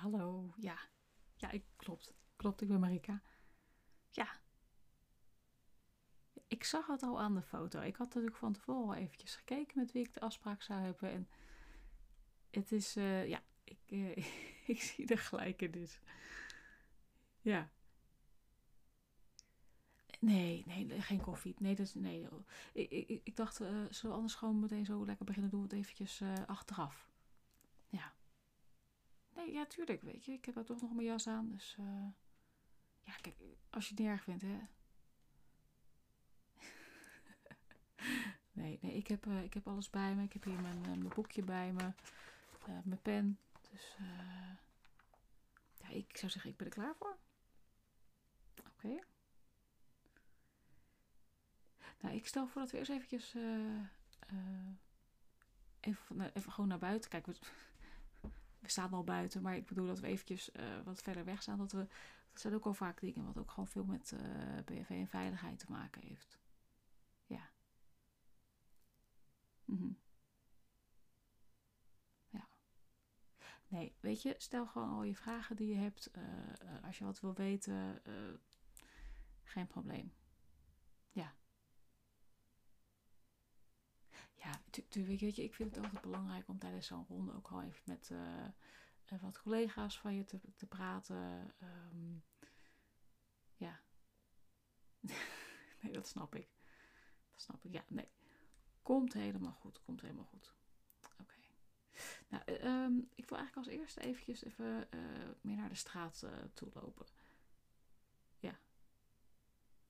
[0.00, 0.54] hallo.
[0.56, 0.78] Ja,
[1.36, 2.14] ja, ik, klopt.
[2.36, 3.22] Klopt, ik ben Marika.
[4.10, 4.40] Ja.
[6.48, 7.80] Ik zag het al aan de foto.
[7.80, 11.10] Ik had natuurlijk van tevoren al eventjes gekeken met wie ik de afspraak zou hebben.
[11.10, 11.28] En
[12.50, 14.16] het is, eh, ja, ik, eh,
[14.74, 16.00] ik zie er gelijk in dus.
[17.40, 17.70] Ja.
[20.20, 21.54] Nee, nee, geen koffie.
[21.58, 22.28] Nee, dat is, nee.
[22.72, 25.50] Ik, ik, ik dacht, uh, zullen we anders gewoon meteen zo lekker beginnen?
[25.50, 27.09] Doen we het eventjes achteraf.
[29.46, 29.66] Ja.
[29.66, 30.32] Tuurlijk, weet je.
[30.32, 31.76] Ik heb toch nog mijn jas aan, dus...
[33.00, 33.36] ja, kijk,
[33.70, 34.58] als je het niet erg vindt, hè.
[38.62, 40.22] nee, nee, ik heb, ik heb alles bij me.
[40.22, 41.92] Ik heb hier mijn, mijn boekje bij me.
[42.84, 43.38] mijn pen.
[43.70, 44.52] Dus uh,
[45.74, 47.18] ja, ik zou zeggen, ik ben er klaar voor.
[48.68, 48.98] Oké.
[52.00, 53.42] Nou, ik stel voor dat we eerst eventjes uh,
[54.32, 54.68] uh,
[55.80, 57.10] even, even gewoon naar buiten.
[57.10, 57.26] Kijk,
[58.60, 60.50] we, staan al buiten, maar ik bedoel dat we eventjes
[60.84, 61.58] wat verder weg staan.
[61.58, 61.86] Dat, we,
[62.32, 64.14] dat zijn ook al vaak dingen wat ook gewoon veel met
[64.64, 66.38] BV en veiligheid te maken heeft.
[67.26, 67.50] Ja.
[69.64, 69.98] Mm
[73.70, 76.10] Nee, weet je, stel gewoon al je vragen die je hebt.
[76.16, 78.34] Uh, als je wat wil weten, uh,
[79.42, 80.12] geen probleem.
[81.10, 81.34] Ja.
[84.70, 87.82] Ja, weet je, ik vind het altijd belangrijk om tijdens zo'n ronde ook al even
[87.84, 91.54] met uh, wat collega's van je te, te praten.
[91.62, 92.24] Um,
[93.56, 93.80] ja.
[95.80, 96.48] nee, dat snap ik.
[97.32, 97.72] Dat snap ik.
[97.72, 98.08] Ja, nee.
[98.82, 99.82] Komt helemaal goed.
[99.82, 100.54] Komt helemaal goed.
[102.28, 104.88] Nou, uh, ik wil eigenlijk als eerste eventjes even
[105.40, 107.06] meer naar de straat toe lopen.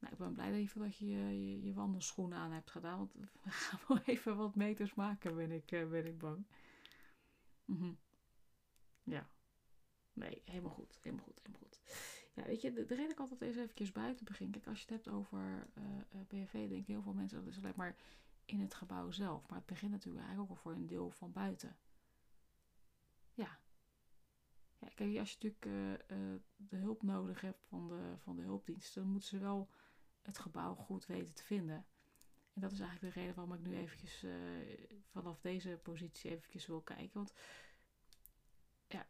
[0.01, 2.98] Nou, ik ben blij dat je, dat je, je, je wandelschoenen aan hebt gedaan.
[2.98, 6.47] Want we gaan wel even wat meters maken, ben ik, uh, ben ik bang.
[7.65, 7.98] Mm
[9.03, 9.29] Ja.
[10.12, 10.98] Nee, helemaal goed.
[11.02, 11.80] Helemaal goed, helemaal goed.
[12.35, 14.51] Ja, weet je, de, de reden ik altijd eens eventjes buiten begin.
[14.51, 15.69] Kijk, als je het hebt over
[16.29, 17.97] BFV, denken heel veel mensen dat is alleen maar
[18.45, 19.48] in het gebouw zelf.
[19.48, 21.77] Maar het begint natuurlijk eigenlijk ook al voor een deel van buiten.
[23.33, 23.58] Ja.
[24.95, 29.11] Kijk, als je natuurlijk uh, de hulp nodig hebt van de, van de hulpdiensten, dan
[29.11, 29.69] moeten ze wel
[30.23, 31.86] het gebouw goed weten te vinden.
[32.55, 34.33] En dat is eigenlijk de reden waarom ik nu eventjes uh,
[35.11, 37.11] vanaf deze positie eventjes wil kijken.
[37.13, 37.33] Want
[38.86, 39.07] ja,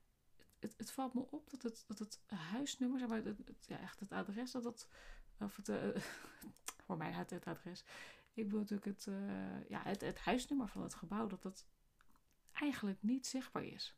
[0.58, 4.00] het, het valt me op dat het, dat het huisnummer, zeg maar, het, ja, echt
[4.00, 4.88] het adres, dat dat,
[5.38, 5.68] of het,
[6.86, 7.84] voor mij het, het adres.
[8.32, 9.04] Ik bedoel natuurlijk het,
[9.68, 11.66] ja, het, het huisnummer van het gebouw, dat dat
[12.52, 13.96] eigenlijk niet zichtbaar is.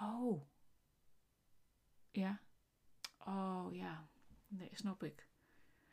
[0.00, 0.42] Oh.
[2.10, 2.40] Ja.
[3.18, 4.08] Oh ja.
[4.52, 5.28] Nee, snap ik.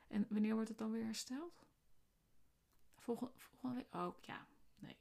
[0.07, 1.65] En wanneer wordt het dan weer hersteld?
[2.95, 3.93] Volgende, volgende week?
[3.93, 4.47] Oh ja.
[4.79, 4.97] Nee.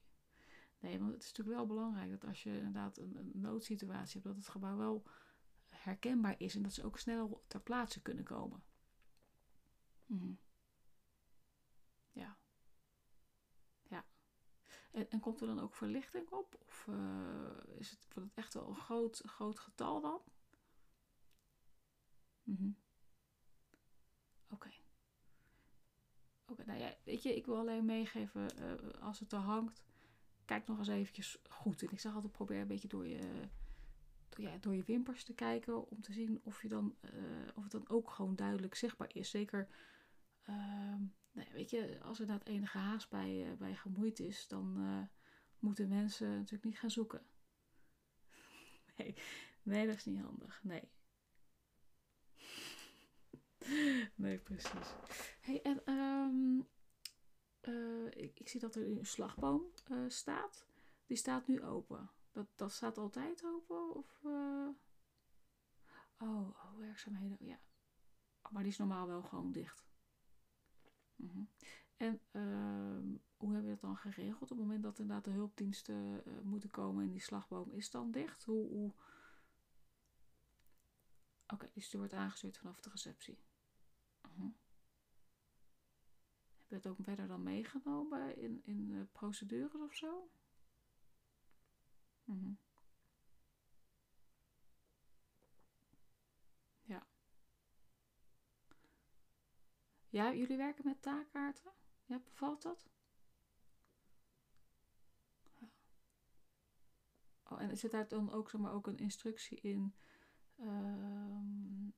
[0.78, 4.36] Nee, want het is natuurlijk wel belangrijk dat als je inderdaad een, noodsituatie hebt, dat
[4.36, 5.02] het gebouw wel
[5.68, 8.62] herkenbaar is en dat ze ook snel ter plaatse kunnen komen.
[10.06, 10.32] Mhm.
[12.12, 12.36] Ja.
[14.90, 16.58] En, en, komt er dan ook verlichting op?
[16.66, 20.20] Of uh, is het, wordt het echt wel een groot, groot getal dan?
[22.42, 22.76] Mm.
[26.66, 29.84] Nou ja, weet je, ik wil alleen meegeven, uh, als het er hangt,
[30.44, 31.82] kijk nog eens eventjes goed.
[31.82, 33.48] En ik zeg altijd, probeer een beetje door je,
[34.28, 37.10] door, ja, door je wimpers te kijken, om te zien of, je dan, uh,
[37.54, 39.30] of het dan ook gewoon duidelijk zichtbaar is.
[39.30, 39.68] Zeker
[40.42, 41.02] ehm,
[41.32, 45.08] nou weet je, als er dat enige haast bij, uh, bij gemoeid is, dan
[45.58, 47.22] moeten mensen natuurlijk niet gaan zoeken.
[48.96, 49.14] nee,
[49.62, 50.60] nee, dat is niet handig.
[50.62, 50.88] Nee.
[54.14, 54.94] nee, precies.
[55.40, 55.84] hey, en
[58.48, 59.62] ik, zie dat er een slagboom
[60.08, 60.66] staat.
[61.06, 62.10] Die staat nu open.
[62.32, 63.94] Dat, dat staat altijd open?
[63.94, 64.76] Of, oh,
[66.18, 67.36] oh, werkzaamheden.
[67.40, 67.60] Ja.
[68.42, 69.86] Oh, maar die is normaal wel gewoon dicht.
[71.16, 71.42] Mhm.
[71.96, 74.42] En uh, hoe hebben we dat dan geregeld?
[74.42, 78.10] Op het moment dat inderdaad de hulpdiensten uh, moeten komen en die slagboom is dan
[78.10, 78.44] dicht?
[78.44, 78.92] Hoe, hoe...
[81.42, 83.38] Oké, okay, dus die wordt aangestuurd vanaf de receptie.
[84.24, 84.52] Uh -huh.
[86.68, 90.30] Dat ook verder dan meegenomen in, in uh, procedures of zo?
[92.24, 92.56] -huh.
[96.82, 97.06] Ja.
[100.08, 101.72] Ja, jullie werken met taakkaarten?
[102.04, 102.88] Ja, bevalt dat?
[107.44, 109.94] Oh, en zit daar dan ook, zeg ook een instructie in
[110.60, 111.94] um,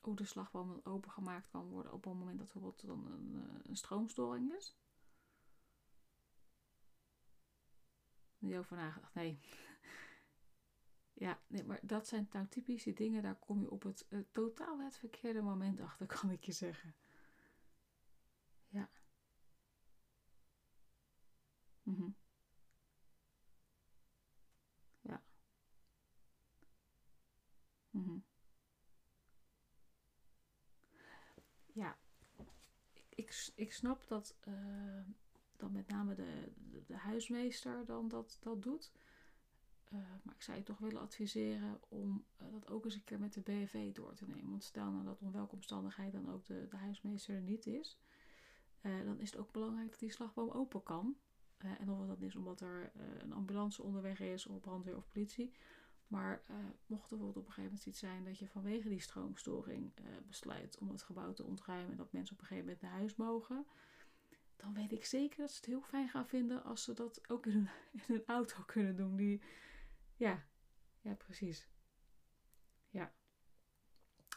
[0.00, 3.76] hoe de slagboom opengemaakt kan worden op het moment dat bijvoorbeeld dan een, eh, een
[3.76, 4.76] stroomstoring is?
[8.38, 9.14] Die over nagedacht.
[9.14, 9.38] Nee.
[11.12, 14.80] Ja, nee, maar dat zijn nou typische dingen, daar kom je op het uh, totaal
[14.80, 16.94] het verkeerde moment achter, kan ik je zeggen.
[18.68, 18.88] Ja.
[25.02, 25.22] Ja.
[27.92, 28.18] Mhm.
[31.72, 31.96] Ja,
[33.08, 36.52] ik, ik, snap dat uh, met name de,
[36.86, 38.92] de, huismeester dan dat, dat doet.
[39.92, 43.18] Uh, maar ik zou je toch willen adviseren om uh, dat ook eens een keer
[43.18, 44.50] met de BV door te nemen.
[44.50, 47.98] Want stel nou dat om welke omstandigheid dan ook de, de huismeester er niet is.
[48.80, 51.16] Dan is het ook belangrijk dat die slagboom open kan.
[51.58, 55.52] en of dat is omdat er een ambulance onderweg is, of brandweer of politie.
[56.10, 56.42] Maar
[56.86, 59.92] mocht er bijvoorbeeld op een gegeven moment iets zijn dat je vanwege die stroomstoring
[60.26, 63.16] besluit om het gebouw te ontruimen en dat mensen op een gegeven moment naar huis
[63.16, 63.66] mogen
[64.60, 67.46] dan weet ik zeker dat ze het heel fijn gaan vinden als ze dat ook
[67.46, 67.68] in
[68.06, 69.16] een, auto kunnen doen.
[69.16, 69.42] Die,
[70.16, 70.46] ja,
[71.00, 71.68] ja, precies.
[72.88, 73.14] Ja.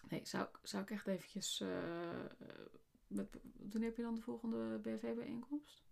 [0.09, 1.59] Nee, zou, zou ik echt eventjes...
[1.59, 2.25] Uh,
[3.69, 5.85] toen heb je dan de volgende BV-bijeenkomst?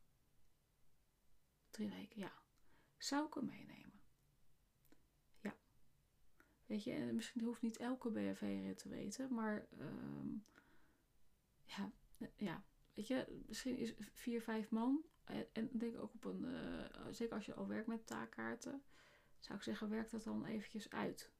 [1.69, 2.33] Drie weken, ja.
[2.97, 3.90] Zou ik hem meenemen?
[6.71, 9.67] Weet je, misschien hoeft niet elke BV-rit te weten, maar...
[9.79, 10.45] Um,
[11.63, 11.91] ja,
[12.37, 12.63] ja,
[12.93, 15.05] weet je, misschien is vier, vijf man.
[15.23, 18.83] En, en denk ook op een, uh, zeker als je al werkt met taakkaarten,
[19.39, 21.31] zou ik zeggen, werk dat dan eventjes uit.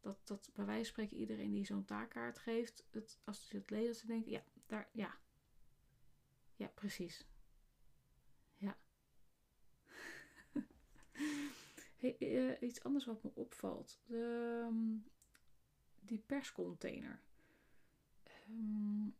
[0.00, 3.70] Dat, dat bij wijze van spreken iedereen die zo'n taakkaart geeft, het, als ze het
[3.70, 5.18] lezen, ze denken, ja, daar, ja.
[6.56, 7.26] Ja, precies.
[8.56, 8.78] Ja.
[12.02, 14.00] Uh, iets anders wat me opvalt.
[14.06, 15.04] De, um,
[16.00, 17.22] die perscontainer.
[18.48, 19.14] Um,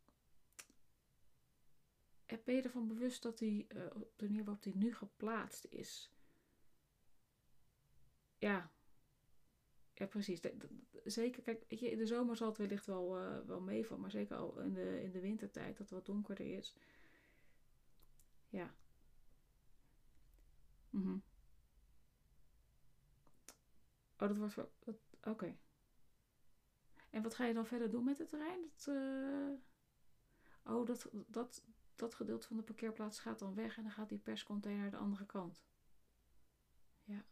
[2.44, 6.12] ben je ervan bewust dat die, uh, op de manier waarop die nu geplaatst is,
[8.38, 8.70] ja,
[9.94, 10.40] ja precies.
[11.05, 13.11] zeker, kijk, weet je, in de zomer zal het wellicht wel,
[13.46, 16.76] wel meevallen, maar zeker al in de, in de wintertijd, dat het wat donkerder is.
[18.49, 18.75] Ja.
[20.90, 21.19] Mhm.
[24.22, 24.70] Oh, dat wordt.
[25.22, 25.56] Oké.
[27.10, 28.60] En wat ga je dan verder doen met het terrein?
[28.62, 29.52] Dat, uh...
[30.64, 31.64] Oh, dat, dat,
[31.94, 35.26] dat gedeelte van de parkeerplaats gaat dan weg en dan gaat die perscontainer de andere
[35.26, 35.64] kant.
[37.04, 37.24] Ja.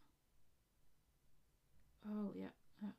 [2.05, 2.53] Oh ja.
[2.75, 2.95] Ja,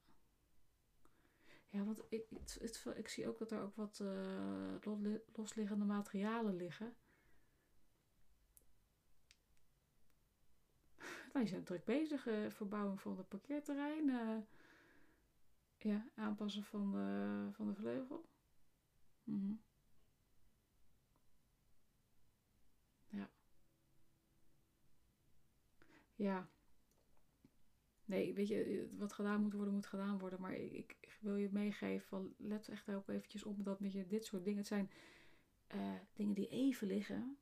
[1.68, 4.74] ja want ik, het, ik zie ook dat er ook wat uh,
[5.32, 6.96] losliggende materialen liggen.
[11.32, 14.08] Wij zijn druk bezig, uh, verbouwing van het parkeerterrein.
[14.08, 14.38] Uh,
[15.78, 18.24] ja, aanpassen van de, van de vleugel.
[19.24, 19.60] -hmm.
[23.08, 23.30] Ja.
[26.14, 26.48] Ja.
[28.04, 30.40] Nee, weet je, wat gedaan moet worden, moet gedaan worden.
[30.40, 34.06] Maar ik, ik wil je meegeven, van, let echt ook eventjes op dat met je
[34.06, 34.58] dit soort dingen.
[34.58, 34.90] Het zijn
[36.12, 37.36] dingen die even liggen.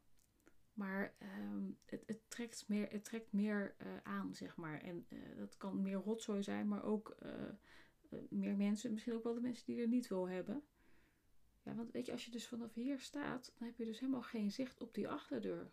[0.81, 4.81] Maar um, het, het, trekt meer, het trekt meer uh, aan, zeg maar.
[4.81, 7.17] En uh, dat kan meer rotzooi zijn, maar ook
[8.29, 8.93] meer mensen.
[8.93, 10.63] Misschien ook wel de mensen die er niet wil hebben.
[11.63, 14.23] Ja, want weet je, als je dus vanaf hier staat, dan heb je dus helemaal
[14.23, 15.71] geen zicht op die achterdeur.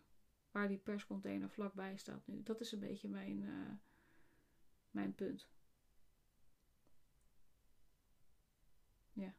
[0.50, 2.42] Waar die perscontainer vlakbij staat nu.
[2.42, 3.44] Dat is een beetje mijn,
[4.90, 5.48] mijn punt.
[9.12, 9.34] Ja.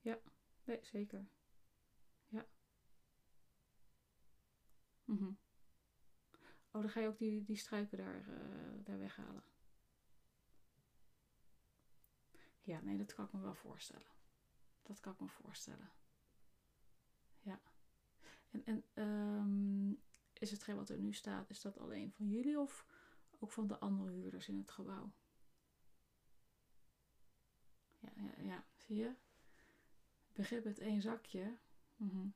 [0.00, 0.20] Ja,
[0.64, 1.26] nee, zeker.
[2.26, 2.46] Ja.
[5.08, 5.30] Mhm.
[6.70, 9.42] Oh, dan ga je ook die, die struiken daar, uh, daar weghalen.
[12.60, 14.06] Ja, nee, dat kan ik me wel voorstellen.
[14.82, 15.90] Dat kan ik me voorstellen.
[17.40, 17.60] Ja.
[18.50, 22.86] En, en um, is hetgeen wat er nu staat, is dat alleen van jullie of
[23.38, 25.12] ook van de andere huurders in het gebouw?
[27.98, 28.66] Ja, ja, ja.
[28.76, 29.14] zie je?
[30.32, 31.58] Begrip met één zakje.
[31.96, 32.34] Mm.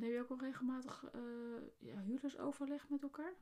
[0.00, 3.32] En heb je ook al regelmatig uh, ja, huurdersoverleg met elkaar?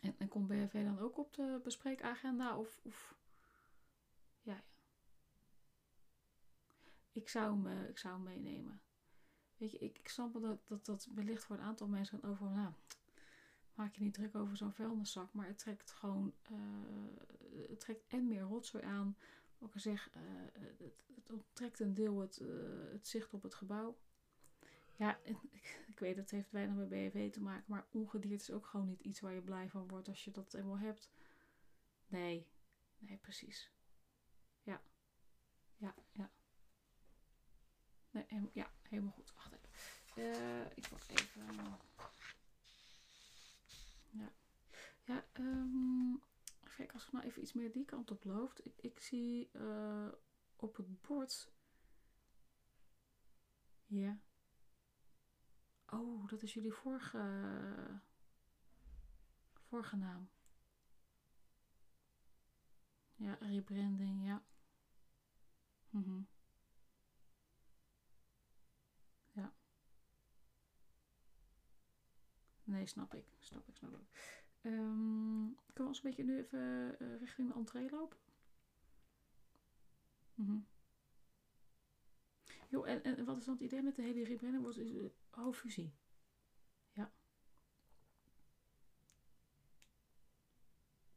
[0.00, 2.58] En, en komt BHV dan ook op de bespreekagenda?
[2.58, 2.80] Of.
[2.82, 2.92] Ja,
[4.42, 4.62] ja.
[7.12, 8.80] Ik zou eh, ik zou hem meenemen.
[9.56, 12.50] Weet je, ik, ik snap wel dat, dat dat wellicht voor een aantal mensen over...
[12.50, 12.72] Nou,
[13.74, 15.32] maak je niet druk over zo'n vuilniszak.
[15.32, 16.34] Maar het trekt gewoon...
[16.50, 19.16] Uh, het trekt en meer rotzooi aan.
[19.60, 20.78] Wat ik zeg, uh, het,
[21.14, 22.42] het onttrekt een deel het,
[22.92, 23.98] het zicht op het gebouw.
[24.96, 28.66] Ja, ik, ik weet het heeft weinig met BFW te maken, maar ongedierd is ook
[28.66, 31.10] gewoon niet iets waar je blij van wordt als je dat eenmaal hebt.
[32.06, 32.46] Nee,
[32.98, 33.70] nee, precies.
[34.62, 34.82] Ja,
[35.76, 36.30] ja, ja.
[38.10, 39.32] Nee, ja, helemaal goed.
[39.34, 40.32] Wacht even.
[40.32, 41.42] eh, ik pak even.
[44.10, 44.32] Ja.
[45.04, 46.14] Ja, ehm
[46.80, 48.64] kijk, als ik nou even iets meer die kant op loopt.
[48.64, 50.08] Ik, ik zie eh,
[50.56, 51.52] op het bord.
[53.86, 54.20] Ja.
[55.86, 58.00] Oh, dat is jullie vorige.
[59.52, 60.30] Vorige naam.
[63.14, 64.44] Ja, rebranding, ja.
[65.90, 66.22] Mhm.
[69.32, 69.54] Ja.
[72.64, 73.26] Nee, snap ik.
[73.38, 74.48] Snap ik, snap ik.
[74.62, 78.18] Um, kunnen we ons een beetje nu even uh, richting de entree lopen?
[80.34, 80.66] Mm
[82.68, 84.62] Jo, en, en wat is dan het idee met de hele rebranding?
[84.62, 85.92] Wordt is, uh, oh, fusie.
[86.92, 87.12] Ja.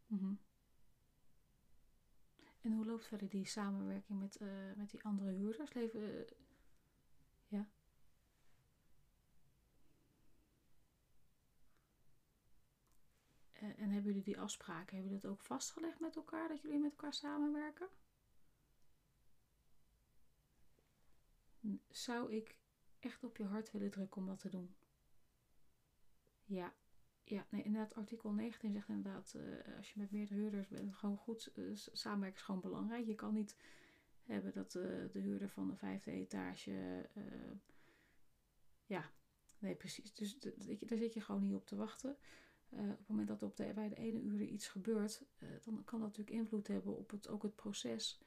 [0.07, 0.39] Mm
[2.61, 5.73] En hoe loopt verder die samenwerking met, uh, met die andere huurders?
[5.73, 6.25] Leven,
[7.47, 7.67] ja.
[13.63, 16.79] En, en hebben jullie die afspraken, hebben jullie dat ook vastgelegd met elkaar, dat jullie
[16.79, 17.87] met elkaar samenwerken?
[21.89, 22.57] Zou ik
[22.99, 24.75] echt op je hart willen drukken om dat te doen?
[26.45, 26.73] Ja,
[27.23, 31.17] ja, nee, inderdaad, artikel 19 zegt inderdaad, uh, als je met meerdere huurders bent, gewoon
[31.17, 33.05] goed uh, samenwerken is gewoon belangrijk.
[33.05, 33.57] Je kan niet
[34.23, 37.09] hebben dat de huurder van de vijfde etage,
[38.85, 39.11] ja,
[39.57, 40.13] nee, precies.
[40.13, 42.17] Dus daar zit je gewoon niet op te wachten.
[42.73, 45.83] Uh, op het moment dat op de, bij de ene uur iets gebeurt, uh, dan
[45.83, 48.21] kan dat natuurlijk invloed hebben op het, ook het proces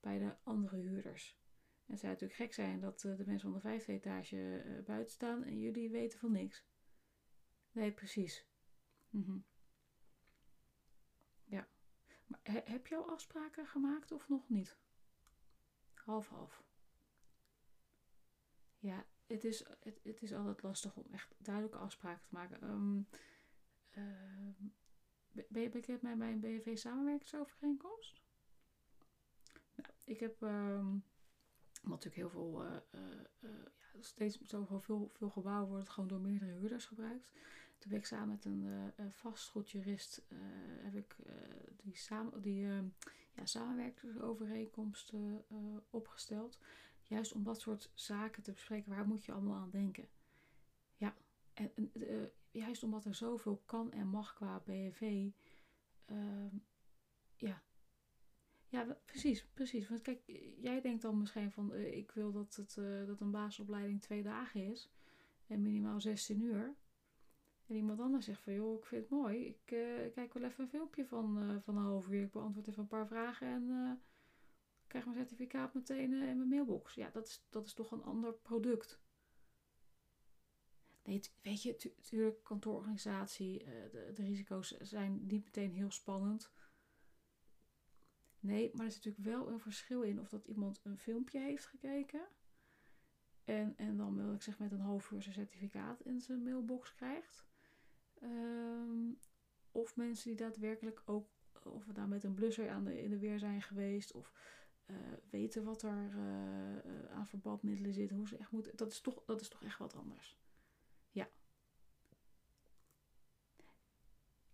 [0.00, 1.38] bij de andere huurders.
[1.86, 5.12] En het zou natuurlijk gek zijn dat uh, de mensen van de vijfde etage buiten
[5.12, 6.64] staan en jullie weten van niks.
[7.72, 8.46] Nee, precies.
[9.10, 9.44] -hmm.
[11.44, 11.68] Ja.
[12.26, 14.76] Maar he, heb je al afspraken gemaakt of nog niet?
[15.94, 16.64] Half-half.
[18.78, 19.64] Ja, het is,
[20.02, 22.64] het, is altijd lastig om echt duidelijke afspraken te maken.
[22.70, 23.08] Um,
[23.98, 28.22] uh, ben je bekend met mijn BV samenwerkingsovereenkomst?
[29.74, 31.04] Nou, ik heb um,
[31.82, 33.50] natuurlijk heel veel, uh, uh,
[33.92, 37.32] ja, steeds zoveel veel, veel gebouwen wordt gewoon door meerdere huurders gebruikt.
[37.78, 40.22] Toen ben ik samen met een vastgoedjurist
[40.82, 41.16] heb ik
[41.76, 42.66] die, samen, die
[43.34, 45.12] ja, samenwerkingsovereenkomst
[45.90, 46.58] opgesteld.
[47.02, 50.08] Juist om dat soort zaken te bespreken, waar moet je allemaal aan denken?
[50.96, 51.16] Ja,
[51.52, 51.72] en
[52.56, 54.62] juist omdat er zoveel kan en mag qua.
[54.66, 55.32] Uh,
[56.06, 56.56] ehm,
[57.36, 57.62] ja.
[58.68, 59.88] Ja, precies, precies.
[59.88, 60.20] Want kijk,
[60.56, 64.22] jij denkt dan misschien van, uh, ik wil dat, het, uh, dat een basisopleiding twee
[64.22, 64.90] dagen is.
[65.46, 66.74] En minimaal 16 uur.
[67.66, 69.46] En iemand anders zegt van, joh, ik vind het mooi.
[69.46, 72.22] Ik uh, kijk wel even een filmpje van, van een half uur.
[72.22, 74.00] Ik beantwoord even een paar vragen en
[74.86, 76.94] krijg mijn certificaat meteen in mijn mailbox.
[76.94, 79.00] Ja, dat is, dat is toch een ander product.
[81.06, 86.50] Nee, weet je, natuurlijk, kantoororganisatie, uh, de, de, risico's zijn niet meteen heel spannend.
[88.40, 91.66] Nee, maar er is natuurlijk wel een verschil in of dat iemand een filmpje heeft
[91.66, 92.26] gekeken.
[93.44, 96.94] En, en dan wil ik zeg met een half uur zijn certificaat in zijn mailbox
[96.94, 97.46] krijgt.
[98.22, 99.18] Um,
[99.70, 101.28] of mensen die daadwerkelijk ook,
[101.64, 104.12] of we daar met een blusser aan de, in de weer zijn geweest.
[104.12, 104.32] Of
[104.86, 104.96] uh,
[105.30, 108.10] weten wat er uh, aan verbandmiddelen zit.
[108.10, 108.76] Hoe ze echt moeten.
[108.76, 110.38] Dat is toch, dat is toch echt wat anders.
[111.10, 111.28] Ja.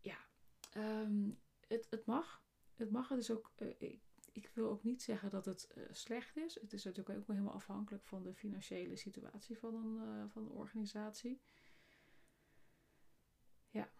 [0.01, 0.17] Ja.
[0.77, 2.43] Um, het, het mag.
[2.75, 3.09] Het mag.
[3.09, 3.53] Het is ook.
[3.59, 4.01] Uh, ik,
[4.33, 6.61] ik, wil ook niet zeggen dat het uh, slecht is.
[6.61, 11.41] Het is natuurlijk ook helemaal afhankelijk van de financiële situatie van een, uh, van organisatie.
[13.71, 13.93] Ja.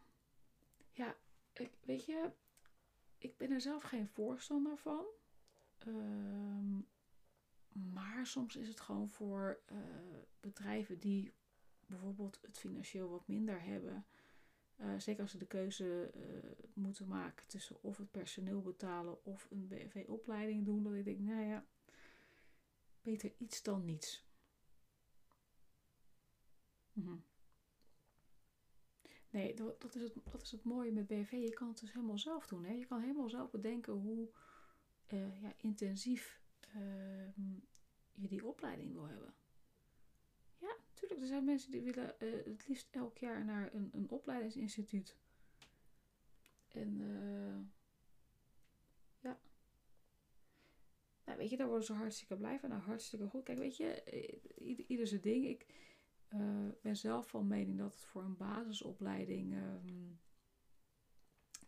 [0.91, 1.17] Ja,
[1.53, 2.33] ik, weet je,
[3.19, 5.07] ik ben er zelf geen voorstander van.
[5.87, 6.89] Um,
[7.73, 9.63] maar soms is het gewoon voor
[10.41, 11.35] bedrijven die
[11.87, 14.07] bijvoorbeeld het financieel wat minder hebben.
[14.83, 19.49] Uh, zeker als ze de keuze uh, moeten maken tussen of het personeel betalen of
[19.51, 20.83] een BV-opleiding doen.
[20.83, 21.65] Dat ik denk, nou ja,
[23.03, 24.25] beter iets dan niets.
[26.93, 27.25] Mm
[29.31, 31.31] Nee, dat is, het, dat is het mooie met BV.
[31.31, 32.65] Je kan het dus helemaal zelf doen.
[32.65, 32.73] Hè?
[32.73, 34.29] Je kan helemaal zelf bedenken hoe
[35.09, 37.55] uh, ja, intensief ehm,
[38.13, 39.35] je die opleiding wil hebben
[41.03, 45.17] tuurlijk, er zijn mensen die willen uh, het liefst elk jaar naar een, een opleidingsinstituut.
[46.69, 47.59] En uh,
[49.21, 49.41] ja.
[51.25, 52.69] Nou, weet je, daar worden ze hartstikke blij van.
[52.69, 53.43] Nou, hartstikke goed.
[53.43, 55.47] Kijk, weet je, eh, ieder, ieder zijn ding.
[55.47, 55.67] Ik
[56.83, 59.55] ben zelf van mening dat het voor een basisopleiding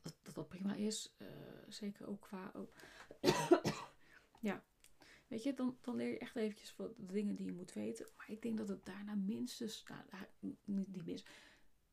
[0.02, 1.16] dat, dat, dat prima is.
[1.68, 2.52] zeker ook qua.
[4.40, 4.64] ja.
[5.26, 8.07] Weet je, dan, dan leer je echt eventjes de dingen die je moet weten.
[8.16, 11.28] Maar ik denk dat het daarna minstens, nou, niet, niet minst,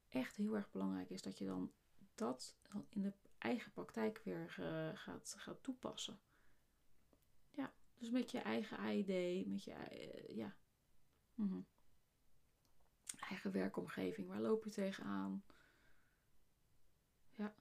[0.09, 1.71] echt heel erg belangrijk is dat je dan
[2.15, 2.55] dat
[2.89, 6.19] in de eigen praktijk weer uh, gaat, gaat toepassen.
[7.49, 10.55] Ja, dus met je eigen ID, met je uh, ja.
[11.35, 11.65] Mm
[13.31, 15.43] eigen werkomgeving, waar loop je tegenaan?
[17.29, 17.55] Ja.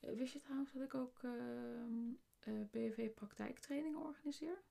[0.00, 2.14] Eh, wist je trouwens dat ik ook uh,
[2.46, 4.62] uh, BV praktijktrainingen organiseer?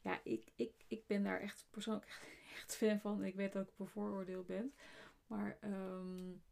[0.00, 2.06] Ja, ik, ik, ik ben daar echt persoonlijk
[2.54, 3.24] echt, fan van.
[3.24, 4.74] Ik weet dat ik bevooroordeeld ben.
[5.26, 6.42] Maar um,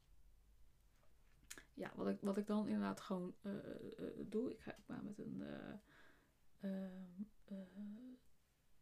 [1.74, 3.52] ja, wat ik, wat ik dan inderdaad gewoon uh,
[3.98, 5.74] uh, doe, ik ga met een uh,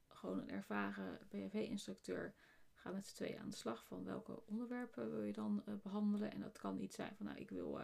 [0.09, 2.35] gewoon een ervaren BHV-instructeur
[2.75, 6.33] ga met z'n tweeën aan de slag van welke onderwerpen wil je dan behandelen.
[6.33, 7.81] En dat kan iets zijn van nou, ik wil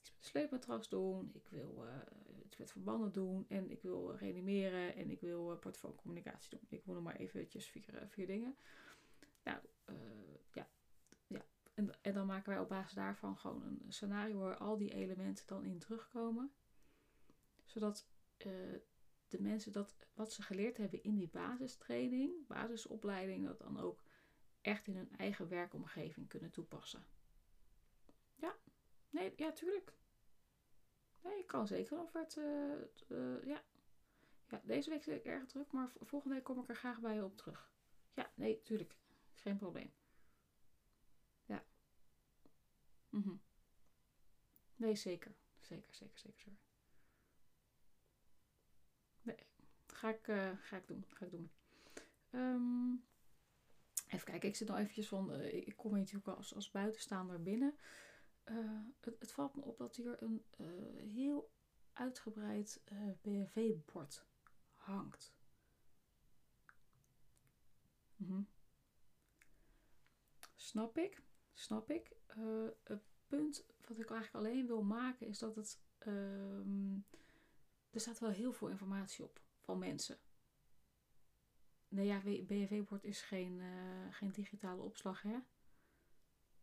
[0.00, 1.84] iets sleepmatras doen, ik wil
[2.44, 6.66] iets met verbanden doen en ik wil reanimeren en ik wil portfolio-communicatie doen.
[6.68, 8.56] Ik wil nog maar eventjes vier, vier dingen.
[9.44, 9.58] Nou,
[10.52, 10.68] ja,
[11.80, 15.46] en, en dan maken wij op basis daarvan gewoon een scenario waar al die elementen
[15.46, 16.52] dan in terugkomen.
[17.64, 18.44] Zodat uh,
[19.28, 24.02] de mensen dat wat ze geleerd hebben in die basistraining, basisopleiding, dat dan ook
[24.60, 27.04] echt in hun eigen werkomgeving kunnen toepassen.
[29.10, 29.92] Ja, nee, ja, tuurlijk.
[31.22, 32.40] Nee, ik kan zeker een offerte.
[33.44, 33.62] Ja.
[34.48, 37.14] ja, deze week zit ik erg druk, maar volgende week kom ik er graag bij
[37.14, 37.72] je op terug.
[38.14, 38.96] Ja, nee, tuurlijk.
[39.34, 39.92] Geen probleem.
[43.10, 43.40] Mm -hmm.
[44.76, 45.34] Nee, zeker.
[45.60, 46.58] Zeker, zeker, zeker, zeker.
[49.22, 49.36] Nee,
[49.86, 51.04] ga ik, uh, ga ik doen.
[51.08, 51.50] Ga ik doen.
[52.30, 53.04] Um,
[54.08, 55.32] even kijken, ik zit nog eventjes van...
[55.32, 57.78] Uh, ik kom natuurlijk als, als buitenstaander binnen.
[58.44, 60.44] Uh, het, valt me op dat hier een
[60.96, 61.50] heel
[61.92, 62.82] uitgebreid
[63.22, 64.26] BHV-bord
[64.72, 65.34] hangt.
[68.16, 68.48] Mm -hmm.
[70.56, 71.22] Snap ik,
[71.52, 72.16] snap ik.
[72.38, 75.80] Uh, het punt wat ik eigenlijk alleen wil maken is dat het.
[76.06, 76.94] Uh,
[77.90, 80.18] er staat wel heel veel informatie op van mensen.
[81.88, 85.38] Nee, ja, BHV-bord is geen, uh, geen digitale opslag, hè?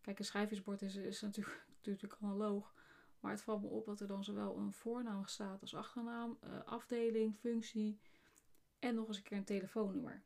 [0.08, 2.74] Kijk, een schrijversbord is, natuurlijk, natuurlijk analoog.
[3.20, 6.64] Maar het valt me op dat er dan zowel een voornaam staat als achternaam, uh,
[6.64, 8.00] afdeling, functie
[8.80, 10.24] en nog eens een keer een telefoonnummer.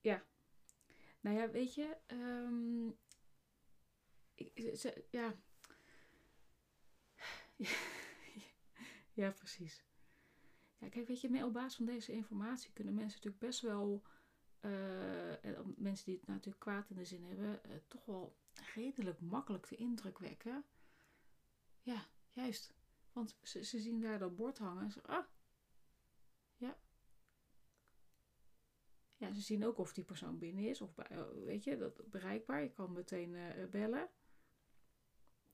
[0.00, 0.24] Ja.
[1.20, 2.96] Nou ja, weet je, um,
[4.74, 5.34] ze, ja.
[9.22, 9.84] ja, precies.
[10.78, 14.02] Ja, kijk, weet je, op basis van deze informatie kunnen mensen natuurlijk best wel,
[14.64, 18.36] uh, mensen die het natuurlijk kwaad in de zin hebben, uh, toch wel
[18.74, 20.64] redelijk makkelijk de indruk wekken.
[21.80, 22.74] Ja, juist.
[23.12, 25.26] Want ze, ze zien daar dat bord hangen en ze ah,
[26.56, 26.78] ja.
[29.16, 32.62] Ja, ze zien ook of die persoon binnen is of, bij, weet je, dat bereikbaar.
[32.62, 33.36] Je kan meteen
[33.70, 34.08] bellen.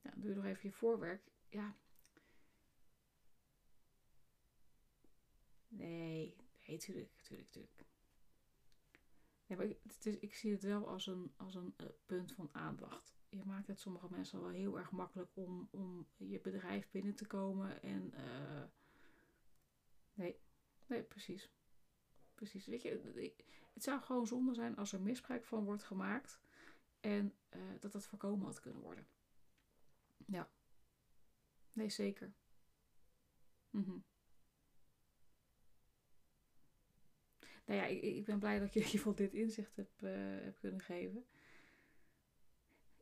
[0.01, 1.23] Ja, doe nog even je voorwerk.
[1.49, 1.77] Ja.
[5.69, 7.88] Nee, nee, tuurlijk, tuurlijk, tuurlijk.
[9.49, 12.49] Ja, maar het is, ik zie het wel als een, als een uh, punt van
[12.53, 13.17] aandacht.
[13.29, 17.27] Je maakt het sommige mensen wel heel erg makkelijk om, om je bedrijf binnen te
[17.27, 17.83] komen.
[17.83, 18.63] En uh,
[20.15, 20.41] nee,
[20.87, 21.51] nee, precies.
[22.35, 22.67] Precies.
[22.67, 23.35] Weet je,
[23.73, 26.41] het zou gewoon zonde zijn als er misbruik van wordt gemaakt.
[27.01, 27.35] En
[27.81, 29.07] dat dat voorkomen had kunnen worden.
[30.27, 30.51] Ja.
[31.73, 32.33] Nee, zeker.
[33.71, 34.05] Mm
[37.69, 40.11] Nou ja, ik, ik, ben blij dat je in ieder geval dit inzicht hebt, uh,
[40.17, 41.27] hebt kunnen geven.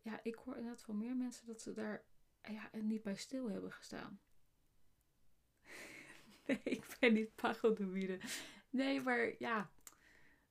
[0.03, 2.05] Ja, ik hoor inderdaad van meer mensen dat ze daar
[2.43, 4.21] ja, niet bij stil hebben gestaan.
[6.47, 8.19] nee, ik ben niet pagodoïde.
[8.71, 9.71] Nee, maar ja,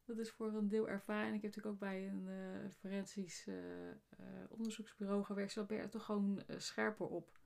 [0.05, 1.35] dat is voor een deel ervaring.
[1.35, 3.55] Ik heb natuurlijk ook bij een uh, forensisch uh,
[4.49, 5.51] onderzoeksbureau gewerkt.
[5.51, 7.39] Zo ben je er toch gewoon scherper op.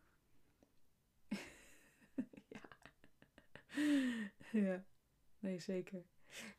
[2.56, 2.62] ja.
[4.68, 4.86] ja,
[5.40, 6.06] nee, zeker.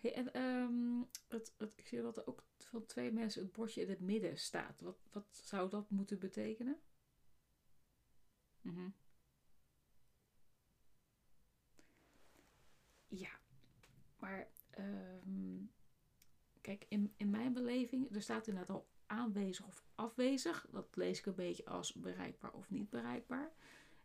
[0.02, 4.00] En um, het, ik zie dat er ook van twee mensen het bordje in het
[4.00, 4.80] midden staat.
[4.80, 6.80] Wat, wat zou dat moeten betekenen?
[8.62, 8.94] -hmm.
[13.09, 13.38] Ja,
[14.18, 15.70] maar um,
[16.61, 20.66] Kijk, in, in mijn beleving, er staat inderdaad al aanwezig of afwezig.
[20.70, 23.52] Dat lees ik een beetje als bereikbaar of niet bereikbaar.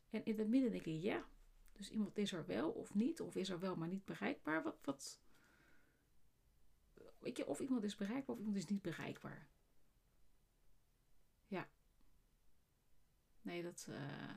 [0.09, 1.25] En in het midden denk ik, ja,
[1.73, 4.63] dus iemand is er wel of niet, of is er wel maar niet bereikbaar.
[4.63, 5.19] Wat, wat,
[7.25, 9.47] weet je, of iemand is bereikbaar of iemand is niet bereikbaar.
[11.47, 11.69] Ja.
[13.41, 14.29] Nee, dat, uh,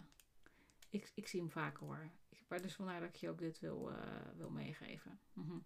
[0.89, 2.11] Ik, ik zie hem vaker hoor.
[2.29, 5.21] Ik, maar dus vandaar dat ik je ook dit wil, uh, wil meegeven.
[5.33, 5.65] Mm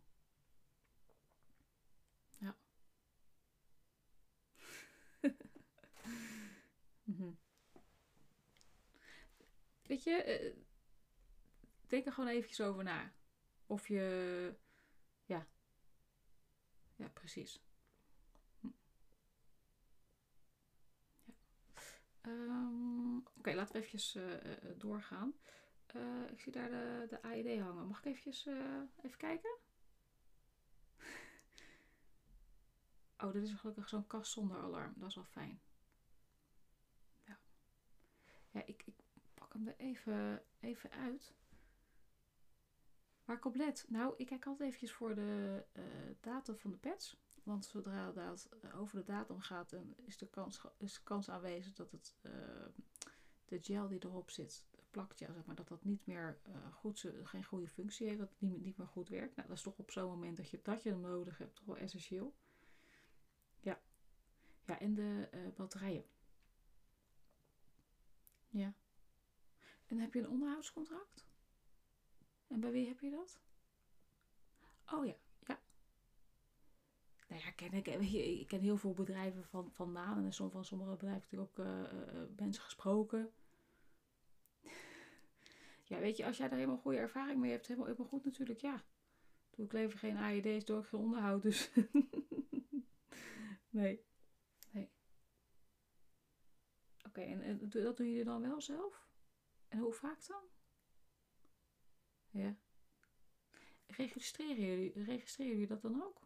[2.38, 2.56] Ja.
[7.04, 7.38] mm
[9.82, 10.62] Weet je, uh,
[11.86, 13.12] denk er gewoon eventjes over na.
[13.66, 14.56] Of je,
[16.96, 17.60] ja, precies.
[18.60, 18.68] Hm.
[22.22, 24.34] Um, Oké, laten we eventjes uh,
[24.76, 25.34] doorgaan.
[25.96, 27.86] Uh, ik zie daar de, de AED hangen.
[27.86, 28.46] Mag ik eventjes
[29.02, 29.50] even kijken?
[33.18, 34.92] Oh, dit is gelukkig zo'n kast zonder alarm.
[34.96, 35.60] Dat is wel fijn.
[37.24, 37.38] Ja,
[38.50, 38.94] ja ik, ik
[39.34, 41.32] pak hem er even, even uit.
[43.24, 43.84] Waar ik op let?
[43.88, 45.84] Nou, ik kijk altijd eventjes voor de uh,
[46.20, 47.16] datum van de patch.
[47.42, 51.90] Want zodra dat over de datum gaat, dan is de kans, is kans aanwezig dat
[51.90, 52.32] het, uh,
[53.44, 56.38] de gel die erop zit, de plakgel, zeg maar, dat dat niet meer
[56.72, 59.36] goed, geen goede functie heeft, dat het niet, meer goed werkt.
[59.36, 61.76] Nou, dat is toch op zo'n moment dat je, dat je nodig hebt, toch wel
[61.76, 62.34] essentieel.
[63.60, 63.80] Ja.
[64.64, 66.04] Ja, en de batterijen.
[68.48, 68.74] Ja.
[69.86, 71.26] En heb je een onderhoudscontract?
[72.52, 73.40] En bij wie heb je dat?
[74.92, 75.14] Oh ja,
[75.46, 75.60] ja.
[77.28, 80.90] Nou ja, ken ik, ik ken heel veel bedrijven van, van naam en van sommige
[80.90, 83.32] bedrijven natuurlijk ook uh, mensen gesproken.
[85.90, 88.60] ja, weet je, als jij daar helemaal goede ervaring mee hebt, helemaal, helemaal goed natuurlijk,
[88.60, 88.84] ja.
[89.50, 91.70] Doe ik lever geen AED's, door geen onderhoud, dus.
[93.70, 94.04] nee.
[94.70, 94.90] Nee.
[97.06, 99.08] Oké, en, en dat doen jullie dan wel zelf?
[99.68, 100.42] En hoe vaak dan?
[102.32, 102.54] Ja.
[103.86, 106.20] Registreren jullie, registreren jullie dat dan ook?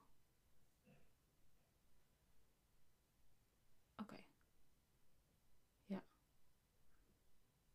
[3.97, 4.17] Oké.
[5.87, 6.05] Ja.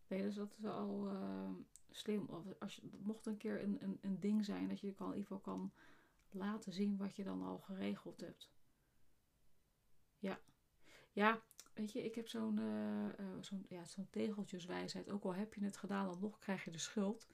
[0.07, 1.51] Nee, dus dat is al uh,
[1.89, 2.29] slim.
[2.59, 5.27] Als je, mocht een keer een, een, een ding zijn dat je kan, in ieder
[5.27, 5.73] geval kan
[6.29, 8.51] laten zien wat je dan al geregeld hebt.
[10.19, 10.41] Ja.
[11.11, 11.41] Ja,
[11.73, 15.11] weet je, ik heb zo'n uh, zo'n ja, zo'n tegeltjeswijsheid.
[15.11, 17.27] Ook al heb je het gedaan, dan nog krijg je de schuld.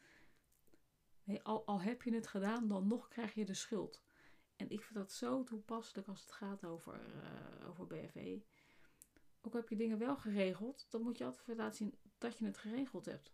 [1.44, 4.04] Al, heb je het gedaan, dan nog krijg je de schuld.
[4.56, 8.44] En ik vind dat zo toepasselijk als het gaat over, uh, over BFE.
[9.42, 12.58] Ook heb je dingen wel geregeld, dan moet je altijd laten zien dat je het
[12.58, 13.34] geregeld hebt.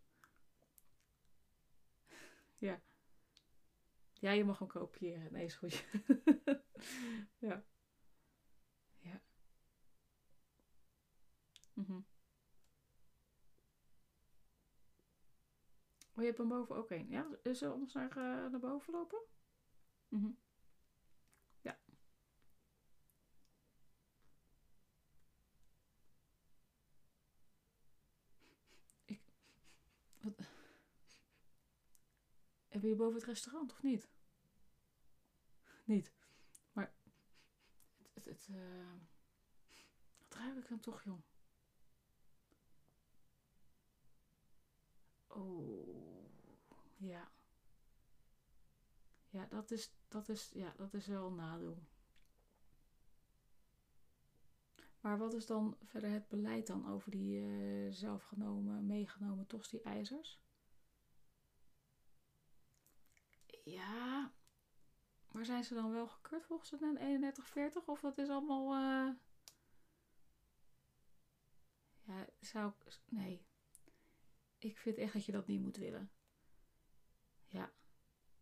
[2.68, 2.82] ja.
[4.14, 5.34] Ja, je mag hem kopiëren.
[5.34, 5.86] Nee, is goed.
[7.48, 7.66] ja.
[9.00, 9.22] Ja.
[11.74, 12.06] Mm
[16.24, 17.10] je hebt hem boven ook een.
[17.10, 19.20] Ja, is er anders naar, uh, naar boven lopen?
[20.08, 20.38] Mm -hmm.
[21.62, 21.80] Ja.
[29.06, 29.22] Ik.
[30.22, 30.42] Wat?
[32.68, 34.10] Heb je boven het restaurant of niet?
[35.86, 36.14] Niet.
[36.72, 36.94] Maar.
[37.98, 38.14] Het.
[38.14, 38.94] het, het uh...
[40.18, 41.24] Wat ruik ik dan toch, jong?
[45.36, 45.88] Oh,
[46.98, 47.32] ja.
[49.30, 51.84] Ja, dat is, dat is, ja, dat is wel een nadeel.
[55.02, 60.40] Maar wat is dan verder het beleid dan over die uh, zelfgenomen, meegenomen tosti-ijzers?
[63.64, 64.32] Ja,
[65.32, 68.76] maar zijn ze dan wel gekeurd volgens de 3140 of dat is allemaal...
[68.76, 69.14] Uh...
[72.06, 73.00] Ja, zou ik...
[73.06, 73.46] Nee,
[74.70, 76.12] ik vind echt dat je dat niet moet willen.
[77.48, 77.72] Ja.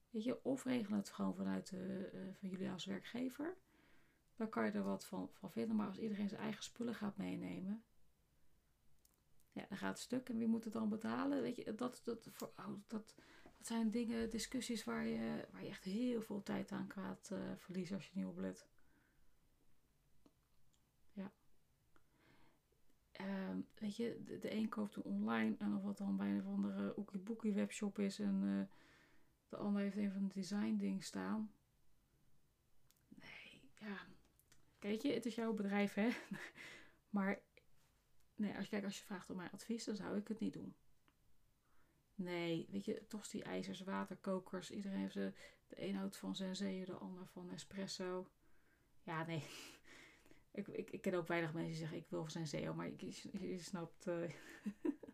[0.10, 3.58] Weet je, of regel het gewoon vanuit de, uh, van jullie als werkgever.
[4.36, 5.76] Dan kan je er wat van, van vinden.
[5.76, 7.84] Maar als iedereen zijn eigen spullen gaat meenemen.
[9.52, 10.30] Ja, dan gaat het stuk.
[10.30, 11.42] En wie moet het dan betalen?
[11.42, 15.70] Weet je, dat, dat, voor, oh, dat, dat zijn dingen, discussies waar je, waar je
[15.70, 18.68] echt heel veel tijd aan gaat uh, verliezen als je niet oplet.
[23.24, 26.46] Um, weet je, de, een koopt hem online en of wat dan bij een of
[26.46, 26.94] andere
[27.30, 28.64] Oekie webshop is en uh,
[29.50, 31.52] de ander heeft een van de design dingen staan.
[33.08, 33.98] Nee, ja.
[34.80, 36.10] Kijk je, het is jouw bedrijf hè.
[37.10, 37.42] maar
[38.36, 40.76] nee, als kijk, als je vraagt om mijn advies, dan zou ik het niet doen.
[42.16, 44.72] Nee, weet je, toch die ijzers, waterkokers.
[44.72, 45.34] Iedereen heeft de,
[45.68, 48.28] de een houdt van Senseo, de ander van espresso.
[49.04, 49.44] Ja, nee.
[50.52, 53.60] Ik, ik, ik ken ook weinig mensen die zeggen ik wil zijn SEO, maar je,
[53.60, 54.08] snapt.
[54.08, 54.32] Uh,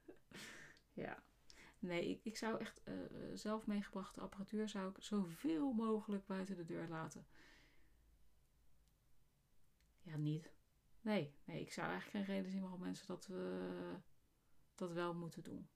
[0.93, 1.23] ja.
[1.80, 2.95] Nee, ik, ik zou echt uh,
[3.34, 7.28] zelf meegebrachte apparatuur zou ik zoveel mogelijk buiten de deur laten.
[10.02, 10.52] Ja, niet.
[11.02, 13.95] Nee, nee, ik zou eigenlijk geen reden zien waarom mensen dat, uh,
[14.76, 15.69] dat wel moeten doen.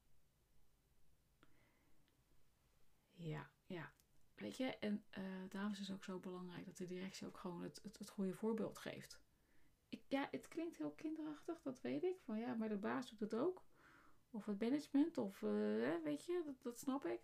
[3.11, 3.93] Ja, ja.
[4.35, 7.79] Weet je, en uh, daarom is ook zo belangrijk dat de directie ook gewoon het,
[7.83, 9.20] het, het goede voorbeeld geeft.
[9.91, 12.21] Ik, ja, het klinkt heel kinderachtig, dat weet ik.
[12.21, 13.65] Van ja, maar de baas doet het ook.
[14.29, 17.21] Of het management, of uh, weet je, dat, dat snap ik.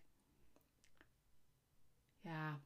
[2.20, 2.62] Ja.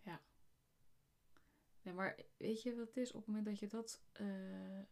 [0.00, 0.22] Ja.
[1.82, 3.12] Nee, maar weet je wat het is?
[3.12, 4.84] Op het moment dat je dat uh, uh,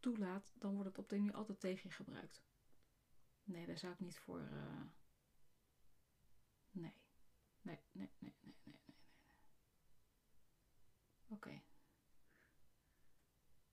[0.00, 2.42] toelaat, dan wordt het op de manier altijd tegen je gebruikt.
[3.44, 4.48] Nee, daar zou ik niet voor.
[6.70, 6.94] Nee,
[7.62, 8.81] nee, nee, nee, nee, nee.
[11.32, 11.62] Oké.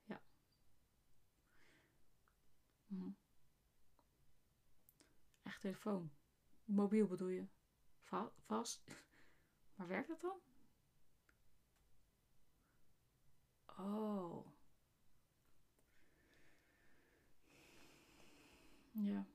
[0.05, 0.21] Ja.
[2.87, 3.11] Hm.
[5.43, 6.11] Echt telefoon.
[6.65, 7.47] Mobiel bedoel je?
[8.01, 8.83] Va vast?
[9.75, 10.39] Maar werkt dat dan?
[13.77, 14.45] Oh.
[18.91, 19.25] Ja.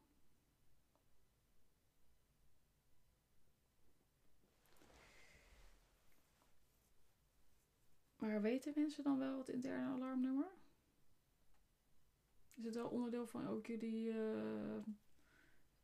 [8.24, 10.52] Maar weten mensen dan wel het interne alarmnummer?
[12.54, 14.82] Is het wel onderdeel van ook jullie uh,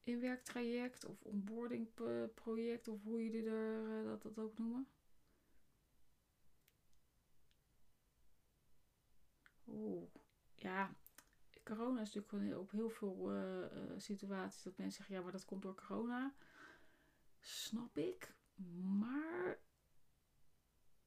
[0.03, 4.89] inwerktraject of onboardingproject of hoe jullie er, uh, dat, dat ook noemen?
[9.67, 10.11] Oeh,
[10.55, 10.95] ja,
[11.63, 15.63] corona is natuurlijk op heel veel uh, situaties dat mensen zeggen, ja, maar dat komt
[15.63, 16.35] door corona.
[17.41, 18.35] Snap ik,
[18.99, 19.59] maar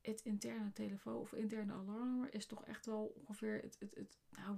[0.06, 4.58] het interne telefoon of interne alarmnummer is toch echt wel ongeveer het, het, het nou,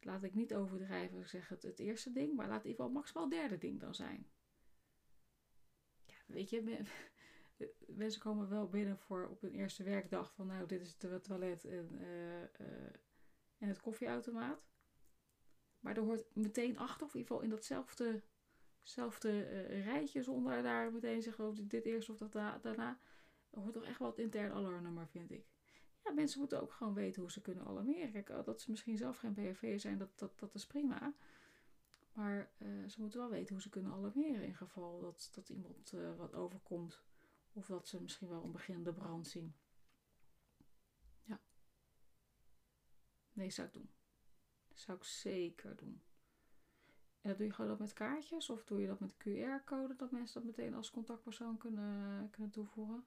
[0.00, 3.00] laat ik niet overdrijven, ik zeg het, het eerste ding, maar laat in ieder geval
[3.00, 4.26] maximaal het derde ding dan zijn.
[6.06, 6.84] Ja, weet je,
[7.86, 11.64] mensen komen wel binnen voor op hun eerste werkdag van nou, dit is het toilet
[11.64, 12.46] en, uh, uh,
[13.58, 14.66] en het koffieautomaat.
[15.80, 18.22] Maar er hoort meteen achter, of in ieder geval in datzelfde
[18.82, 22.98] zelfde, uh, rijtje, zonder daar meteen zeggen of dit eerst of dat da daarna
[23.54, 25.46] er hoort toch echt wel het intern alarmnummer, vind ik.
[26.04, 28.44] Ja, mensen moeten ook gewoon weten hoe ze kunnen alarmeren.
[28.44, 31.14] Dat ze misschien zelf geen BRV zijn, dat, dat, dat is prima.
[32.12, 35.92] Maar uh, ze moeten wel weten hoe ze kunnen alarmeren in geval dat, dat iemand
[35.92, 37.02] uh, wat overkomt.
[37.52, 39.54] Of dat ze misschien wel een beginnende brand zien.
[41.22, 41.40] Ja.
[43.32, 43.90] Nee, zou ik doen.
[44.72, 46.02] Zou ik zeker doen.
[47.20, 48.50] En doe je gewoon dat met kaartjes?
[48.50, 53.04] Of doe je dat met QR-code, dat mensen dat meteen als contactpersoon kunnen, kunnen toevoegen?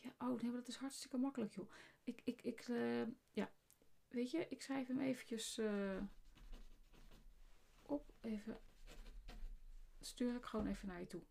[0.00, 1.70] Ja, oh nee, dat is hartstikke makkelijk, joh.
[2.04, 3.50] Ik, ik, ik, uh, ja,
[4.08, 6.02] weet je, ik schrijf hem eventjes uh,
[7.82, 8.12] op.
[8.20, 8.60] Even,
[10.00, 11.22] stuur ik gewoon even naar je toe.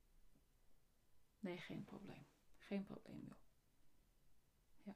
[1.40, 2.26] Nee, geen probleem.
[2.58, 3.38] Geen probleem, joh.
[4.84, 4.96] Ja.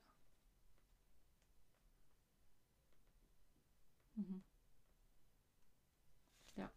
[4.13, 4.43] Mm -hmm.
[6.53, 6.73] Ja.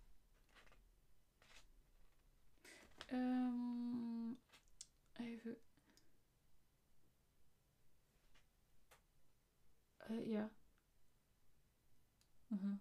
[3.13, 4.39] Um,
[5.13, 5.59] even
[10.11, 10.51] Uh, ja.
[12.49, 12.79] Uh -huh.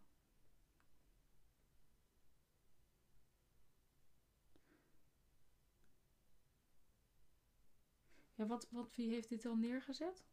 [8.36, 10.24] Ja, wat, wat, wie heeft dit dan neergezet?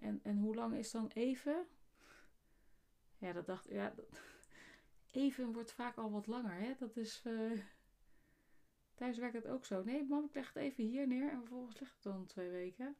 [0.00, 1.66] En, en hoe lang is dan even?
[3.18, 4.06] Ja, dat dacht ja, dat,
[5.10, 6.74] even wordt vaak al wat langer, hè?
[6.78, 7.22] Dat is.
[7.24, 7.60] Uh,
[9.02, 9.82] Thuis werkt het ook zo.
[9.82, 12.96] Nee, mam, ik leg het even hier neer en vervolgens ligt het dan twee weken.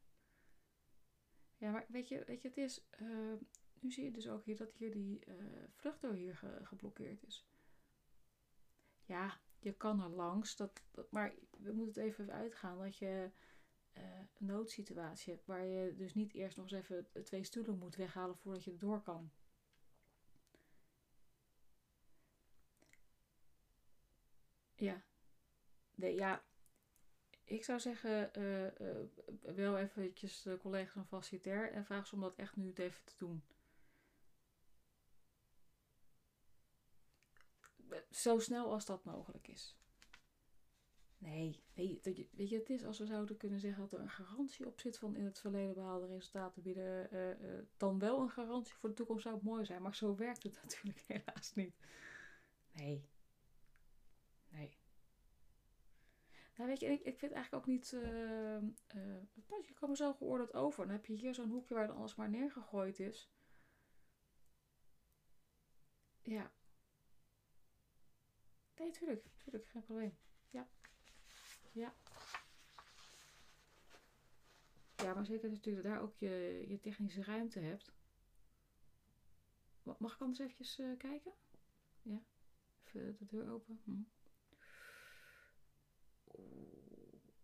[1.57, 2.87] Ja, maar weet je, weet je het is.
[3.01, 3.35] Uh,
[3.81, 7.47] nu zie je dus ook hier dat hier die uh, hier ge geblokkeerd is.
[9.05, 10.57] Ja, je kan er langs.
[10.57, 13.31] Dat, maar we moeten het even uitgaan dat je
[13.97, 14.03] uh,
[14.39, 15.47] een noodsituatie hebt.
[15.47, 19.03] Waar je dus niet eerst nog eens even twee stoelen moet weghalen voordat je door
[19.03, 19.31] kan.
[24.75, 25.03] Ja,
[25.95, 26.43] nee, ja,
[27.45, 32.21] ik zou zeggen, uh, uh, wel eventjes de collega's van facilitair en vraag ze om
[32.21, 33.43] dat echt nu even te doen.
[38.11, 39.77] Zo snel als dat mogelijk is.
[41.19, 44.67] Nee, nee, weet je, het is als we zouden kunnen zeggen dat er een garantie
[44.67, 48.89] op zit van in het verleden behaalde resultaten bieden, uh, dan wel een garantie voor
[48.89, 49.83] de toekomst zou het mooi zijn.
[49.83, 51.75] Maar zo werkt het natuurlijk helaas niet.
[52.73, 53.09] Nee.
[54.49, 54.82] Nee.
[56.57, 57.93] Nou, weet je, ik, ik vind eigenlijk ook niet.
[57.93, 59.23] Uh, uh,
[59.67, 60.85] je kan zo geoordeeld over.
[60.85, 63.31] Dan heb je hier zo'n hoekje waar dan alles maar neergegooid is.
[66.23, 66.51] Ja.
[68.79, 69.27] Nee, tuurlijk.
[69.37, 70.17] Tuurlijk, geen probleem.
[70.51, 70.69] Ja.
[71.73, 71.95] Ja.
[74.97, 77.93] Ja, maar zeker natuurlijk dat daar ook je, je technische ruimte hebt.
[79.83, 81.33] Ma- Mag ik anders eventjes eh, kijken?
[82.03, 82.23] Ja.
[82.85, 83.81] Even de deur open.
[83.85, 84.03] Hm.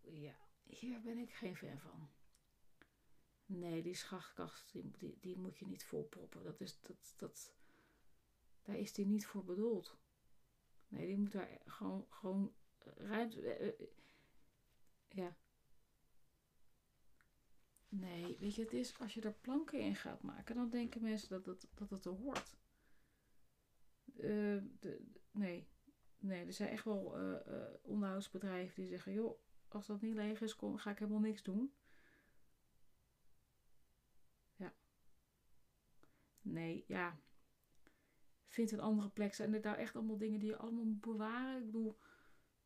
[0.01, 2.09] Ja, hier ben ik geen fan van.
[3.45, 6.43] Nee, die schachtkast, die, die, die moet je niet volproppen.
[6.43, 7.53] Dat is, dat, dat,
[8.61, 9.97] daar is die niet voor bedoeld.
[10.87, 13.41] Nee, die moet daar gewoon, gewoon ruimte...
[13.41, 13.87] eh, eh,
[15.07, 15.37] ja.
[17.89, 21.29] Nee, weet je, het is als je er planken in gaat maken, dan denken mensen
[21.29, 22.57] dat het, dat het er hoort.
[24.03, 24.63] De,
[25.31, 25.67] nee.
[26.19, 30.55] Nee, er zijn echt wel eh, onderhoudsbedrijven die zeggen: joh, als dat niet leeg is,
[30.55, 31.73] kom, ga ik helemaal niks doen.
[34.55, 34.73] Ja.
[36.41, 37.19] Nee, ja.
[38.47, 39.33] Vind een andere plek.
[39.33, 41.59] Zijn er daar echt allemaal dingen die je allemaal moet bewaren?
[41.59, 41.97] Ik bedoel,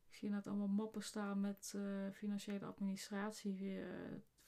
[0.08, 3.78] ik zie net allemaal mappen staan met eh, financiële administratie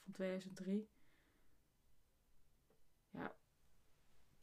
[0.03, 0.89] van 2003.
[3.09, 3.35] Ja,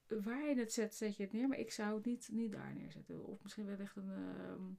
[0.09, 1.49] waar je het zet, zet je het neer.
[1.49, 3.25] Maar ik zou het niet, niet daar neerzetten.
[3.25, 4.73] Of misschien wel echt een ehm,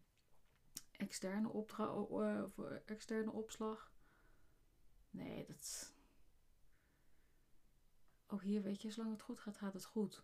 [0.91, 3.91] externe, eh, voor externe opslag.
[5.09, 5.93] Nee, dat...
[8.27, 10.23] Ook hier, weet je, zolang het goed gaat, gaat het goed.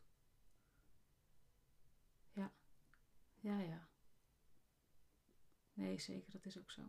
[2.34, 2.52] Ja.
[3.40, 3.90] Ja, ja.
[5.74, 6.82] Nee, zeker, dat is ook zo.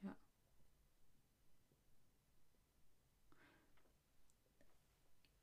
[0.00, 0.16] Ja.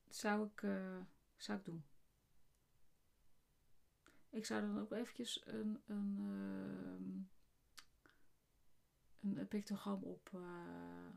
[0.09, 1.01] Zou ik, eh,
[1.43, 1.83] zou ik doen.
[4.29, 7.19] Ik zou dan ook eventjes een, een, ehm,
[9.19, 11.09] een, een pictogram op, eh,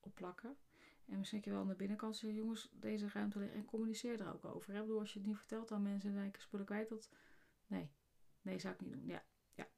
[0.00, 0.56] opplakken.
[1.10, 3.58] En misschien je wel aan de binnenkant zeggen, jongens, deze ruimte liggen.
[3.58, 4.72] En communiceer er ook over.
[4.74, 4.80] Hè?
[4.80, 7.08] Bedoel, als je het niet vertelt aan mensen en denken, spullen kwijt, dat...
[7.66, 7.90] Nee,
[8.42, 9.06] nee, zou ik niet doen.
[9.06, 9.68] Ja, ja.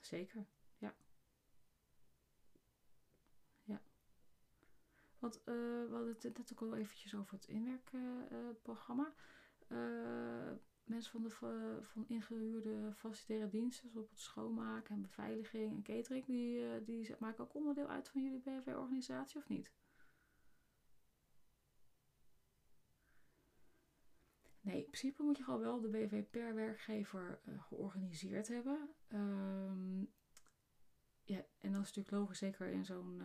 [0.00, 0.46] Zeker,
[0.78, 0.94] ja.
[3.64, 3.82] Ja.
[5.18, 9.14] Want eh, we hadden het net ook al eventjes over het inwerkprogramma.
[9.68, 10.52] Uh,
[10.84, 16.84] mensen van de van ingehuurde facilitaire diensten, zoals het schoonmaken en beveiliging en catering, die,
[16.84, 19.72] die maken ook onderdeel uit van jullie BV-organisatie of niet?
[24.60, 28.88] Nee, in principe moet je gewoon wel de BV per werkgever georganiseerd hebben.
[29.08, 30.12] Um,
[31.28, 33.22] ja, en dat is natuurlijk logisch, zeker in zo'n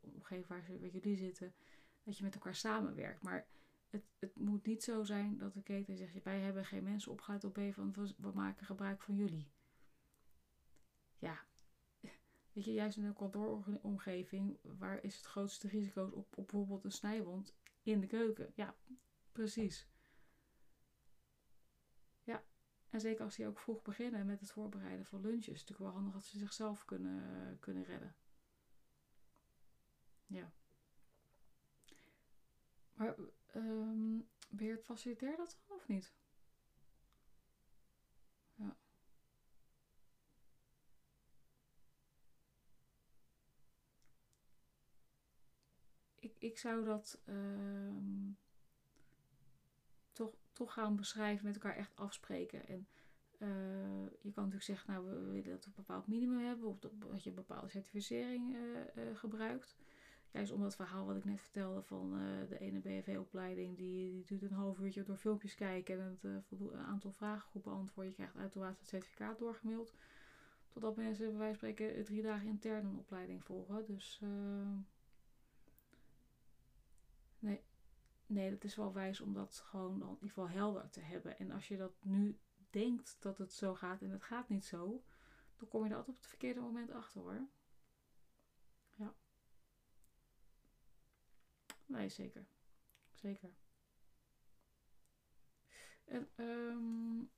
[0.00, 1.54] omgeving waar, jullie zitten,
[2.02, 3.22] dat je met elkaar samenwerkt.
[3.22, 3.46] Maar
[3.88, 7.44] het, het moet niet zo zijn dat de keten zegt: wij hebben geen mensen opgeleid
[7.44, 9.50] op van we, we maken gebruik van jullie.
[11.18, 11.44] Ja,
[12.52, 16.90] weet je, juist in een kantooromgeving, waar is het grootste risico op, op bijvoorbeeld een
[16.90, 18.52] snijwond in de keuken?
[18.54, 18.76] Ja,
[19.32, 19.88] precies.
[22.90, 25.78] En zeker als die ook vroeg beginnen met het voorbereiden van lunches, is het natuurlijk
[25.78, 28.16] wel handig dat ze zichzelf kunnen, kunnen redden.
[30.26, 30.52] Ja.
[32.94, 33.16] Maar
[33.54, 36.12] um, beheert facilitair dat dan of niet?
[38.54, 38.76] Ja.
[46.14, 48.38] Ik, ik zou dat um,
[50.58, 52.66] toch, gaan beschrijven, met elkaar echt afspreken.
[52.66, 52.86] En
[53.38, 53.48] uh,
[54.20, 57.22] je kan natuurlijk zeggen, nou, we, willen dat we een bepaald minimum hebben, of dat,
[57.22, 58.60] je een bepaalde certificering uh,
[59.04, 59.76] uh, gebruikt.
[60.30, 62.10] Juist om dat verhaal wat ik net vertelde van
[62.48, 66.76] de ene BFV-opleiding, die, die doet een half uurtje door filmpjes kijken en het, een
[66.76, 68.10] aantal vragengroepen beantwoorden.
[68.10, 69.94] Je krijgt automatisch het certificaat doorgemaild.
[70.68, 73.86] Totdat mensen bij wijze spreken drie dagen intern een opleiding volgen.
[73.86, 74.20] Dus
[77.38, 77.60] nee,
[78.28, 81.38] nee, dat is wel wijs om dat gewoon dan in ieder geval helder te hebben.
[81.38, 82.38] En als je dat nu
[82.70, 85.02] denkt dat het zo gaat en het gaat niet zo,
[85.56, 87.46] dan kom je er altijd op het verkeerde moment achter hoor.
[88.94, 89.14] Ja.
[91.86, 92.46] Nee, zeker.
[93.12, 93.50] Zeker.
[96.04, 97.30] En um,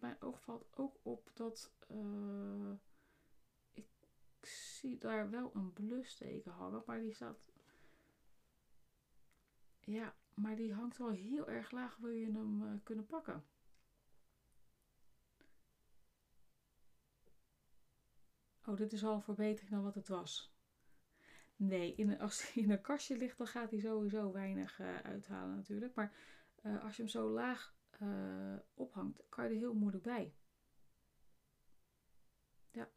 [0.00, 2.72] mijn oog valt ook op dat uh,
[3.72, 3.88] ik
[4.40, 7.38] zie daar wel een blusteken hangen, maar die staat.
[9.80, 11.96] Ja, maar die hangt wel heel erg laag.
[11.96, 13.44] Wil je hem uh, kunnen pakken?
[18.66, 20.56] Oh, dit is al een verbetering dan wat het was.
[21.56, 25.56] Nee, in, als hij in een kastje ligt, dan gaat hij sowieso weinig uh, uithalen
[25.56, 25.94] natuurlijk.
[25.94, 26.12] Maar
[26.62, 27.76] uh, als je hem zo laag
[28.74, 30.34] ophangt, kan je er heel moeilijk bij.
[32.70, 32.88] Ja.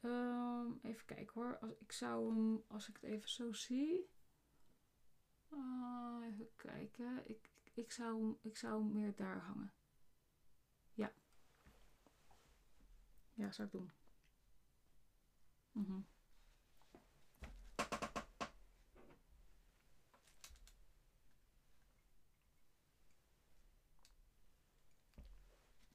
[0.00, 1.58] Um, even kijken hoor.
[1.58, 4.13] Als, ik zou hem, als ik het even zo zie.
[5.56, 7.28] Uh, even kijken.
[7.28, 9.72] Ik, ik, zou, ik zou meer daar hangen.
[10.94, 11.12] Ja.
[13.34, 13.90] Ja, zou ik doen.
[15.72, 16.06] Mm.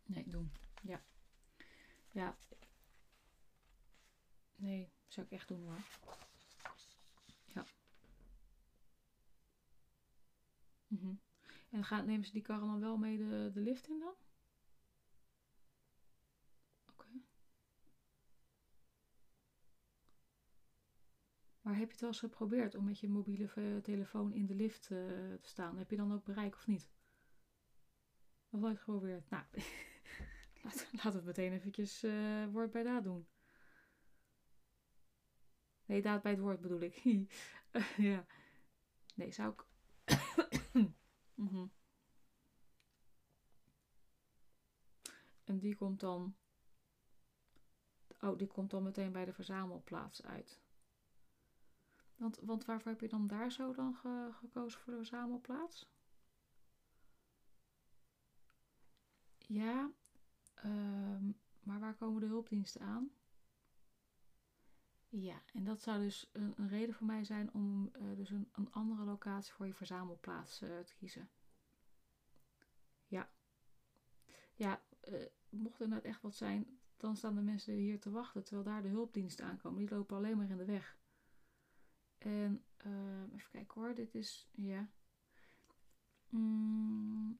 [0.06, 0.52] Nee, doen.
[0.82, 1.02] Ja.
[2.12, 2.38] Ja.
[4.56, 5.82] Nee, zou ik echt doen hoor.
[10.90, 11.14] Mhm.
[11.70, 14.14] En gaan, nemen ze die karren dan wel mee de, de lift in dan?
[16.92, 17.08] Oké.
[21.62, 24.56] Maar heb je het wel eens geprobeerd om met je mobiele eh, telefoon in de
[24.56, 24.98] lift eh,
[25.42, 25.78] te staan?
[25.78, 26.90] Heb je dan ook bereik of niet?
[28.50, 29.30] Nog nooit geprobeerd?
[29.30, 29.44] Nou,
[30.64, 33.28] laten laat het meteen eventjes uh, woord bij daad doen.
[35.86, 36.96] Nee, daad bij het woord bedoel ik.
[38.12, 38.26] ja.
[39.16, 39.69] Nee, zou ik...
[41.36, 41.72] mm
[45.44, 46.36] En die komt dan.
[48.22, 50.62] Oh, die komt dan meteen bij de verzamelplaats uit.
[52.16, 53.96] Want, want waarvoor heb je dan daar zo dan
[54.32, 55.90] gekozen voor de verzamelplaats?
[59.38, 59.92] Ja,
[60.66, 63.12] um, maar waar komen de hulpdiensten aan?
[65.10, 68.50] Ja, en dat zou dus een, een reden voor mij zijn om uh, dus een,
[68.52, 71.30] een, andere locatie voor je verzamelplaats uh, te kiezen.
[73.08, 73.30] Ja.
[74.56, 78.44] Ja, uh, mocht er net echt wat zijn, dan staan de mensen hier te wachten
[78.44, 79.80] terwijl daar de hulpdiensten aankomen.
[79.80, 80.98] Die lopen alleen maar in de weg.
[82.18, 84.90] En uh, even kijken hoor, dit is, ja.
[86.30, 87.40] Mm.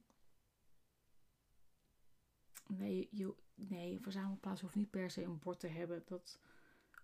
[2.66, 6.02] Nee, je, nee, een verzamelplaats hoeft niet per se een bord te hebben.
[6.06, 6.40] Dat,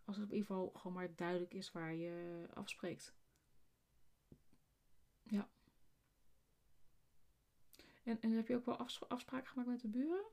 [0.07, 3.15] als het op ieder geval gewoon maar duidelijk is waar je afspreekt.
[5.23, 5.49] Ja.
[8.03, 8.79] En, en heb je ook wel
[9.09, 10.25] afspraken gemaakt met de buren?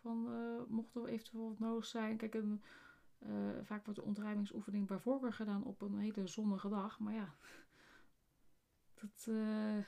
[0.00, 2.16] Van uh, mocht er eventueel wat nodig zijn.
[2.16, 2.62] Kijk, een,
[3.18, 6.98] uh, vaak wordt de ontruimingsoefening bij voorkeur gedaan op een hele zonnige dag.
[6.98, 7.34] Maar ja,
[9.00, 9.84] dat, uh,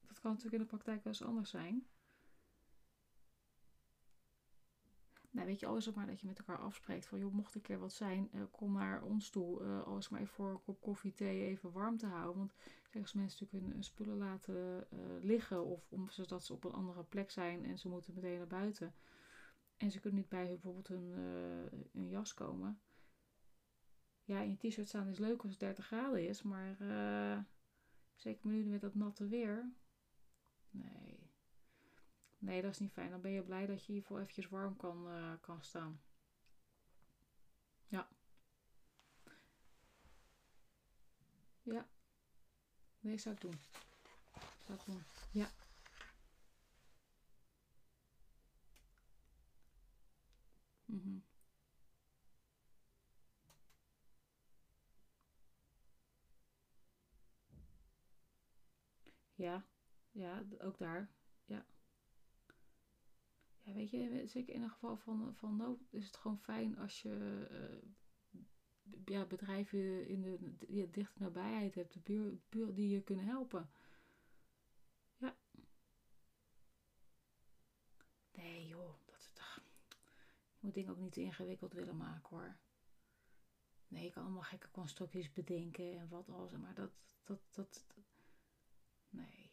[0.00, 1.86] dat kan natuurlijk in de praktijk wel eens anders zijn.
[5.36, 7.56] Nou, weet je, al is maar dat je met elkaar afspreekt van, joh, mocht er
[7.56, 9.62] een keer wat zijn, uh, kom naar ons toe.
[9.62, 12.36] Uh, al is maar even voor een kop koffie, thee even warm te houden.
[12.36, 16.72] Want zeggen ze mensen natuurlijk hun spullen laten uh, liggen of omdat ze op een
[16.72, 18.94] andere plek zijn en ze moeten meteen naar buiten.
[19.76, 21.12] En ze kunnen niet bij bijvoorbeeld hun,
[21.92, 22.80] hun jas komen.
[24.24, 26.76] Ja, in je t-shirt staan is leuk als het 30 graden is, maar
[28.14, 29.72] zeker nu met dat natte weer.
[30.70, 31.15] Nee.
[32.46, 33.10] Nee, dat is niet fijn.
[33.10, 36.00] Dan ben je blij dat je hiervoor eventjes warm kan, uh, kan staan.
[37.88, 38.08] Ja.
[41.62, 41.86] Ja.
[43.00, 43.58] Nee, zou ik doen.
[44.66, 45.02] Zou ik doen.
[45.30, 45.50] Ja.
[50.84, 51.18] Mhm.
[59.34, 59.64] Ja.
[60.12, 61.15] Ja, ook daar.
[63.66, 63.72] Ja.
[63.72, 67.46] Weet je, zeker in een geval van, van nood is het gewoon fijn als je
[67.50, 68.40] uh,
[69.04, 73.70] ja, bedrijven in de ja, dichte nabijheid hebt, de buur, buur die je kunnen helpen.
[75.16, 75.36] Ja.
[78.32, 79.32] Nee joh, dat.
[80.52, 82.56] Je moet dingen ook niet te ingewikkeld willen maken hoor.
[83.88, 86.92] Nee, ik kan allemaal gekke constructies bedenken en wat alles, maar dat,
[87.22, 88.04] dat, dat, dat
[89.08, 89.50] nee.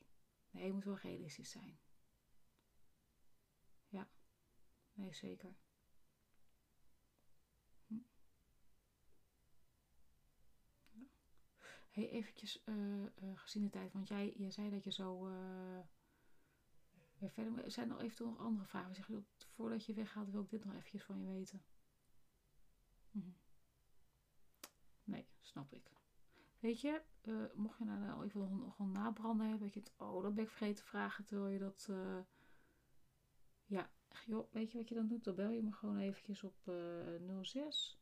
[0.50, 1.80] Nee, je moet wel realistisch zijn.
[3.94, 4.10] Ja,
[4.94, 5.56] nee zeker.
[7.88, 7.96] Hm.
[10.92, 11.06] Ja.
[11.90, 15.80] Hey, eventjes uh, gezien de tijd, want jij, jij zei dat je zo uh,
[17.18, 17.72] weer verder...
[17.72, 19.26] Zijn er eventueel nog andere vragen?
[19.50, 21.64] Voordat je weggaat wil ik dit nog eventjes van je weten.
[23.12, 23.20] Hm.
[25.04, 25.92] Nee, snap ik.
[26.60, 27.02] Weet je,
[27.54, 30.44] mocht je nou al even nog een nabranden hebben, dat je het, oh, dat ben
[30.44, 31.90] ik vergeten te vragen, terwijl je dat
[33.66, 33.92] ja,
[34.26, 35.24] joh, weet je wat je dan doet?
[35.24, 37.98] Dan bel je me gewoon eventjes op uh, 06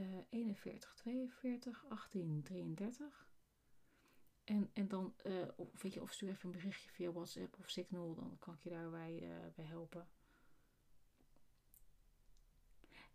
[0.00, 3.26] uh, 41 42 18 33.
[4.44, 7.70] En, en dan, uh, of, weet je, of stuur even een berichtje via WhatsApp of
[7.70, 10.08] Signal, dan kan ik je daarbij uh, bij helpen.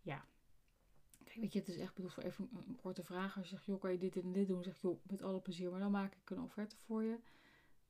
[0.02, 0.24] Ja.
[1.24, 3.36] Kijk, weet je, het is echt bedoeld voor even een, korte vraag.
[3.36, 4.62] Als je zegt, joh, kan je dit en dit doen?
[4.62, 7.18] zeg joh, met alle plezier, maar dan maak ik een offerte voor je.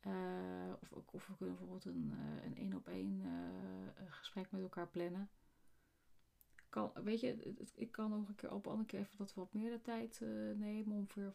[0.06, 2.12] Uh, of, of, we kunnen bijvoorbeeld een
[2.44, 5.30] een één op één uh, gesprek met elkaar plannen.
[6.68, 9.52] Kan, weet je, ik kan nog een keer op een andere keer even wat, wat
[9.52, 10.20] meer de tijd
[10.56, 11.32] nemen om voor,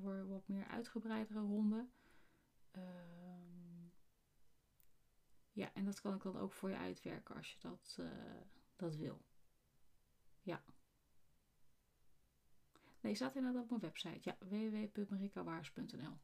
[0.00, 1.90] voor, wat meer uitgebreidere ronden.
[5.52, 7.98] ja, en dat kan ik dan ook voor je uitwerken als je dat,
[8.76, 9.22] dat wil.
[10.42, 10.62] Ja.
[13.00, 14.20] Nee, staat inderdaad op mijn website.
[14.22, 16.18] Ja, www.marikawaars.nl